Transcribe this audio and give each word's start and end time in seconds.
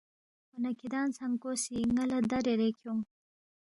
اون٘ا 0.53 0.71
کِھدانگ 0.79 1.11
ژھنکو 1.17 1.51
سی 1.63 1.75
ن٘ا 1.95 2.03
لہ 2.09 2.17
دا 2.29 2.37
ریرے 2.45 2.69
کھیونگ 2.77 3.03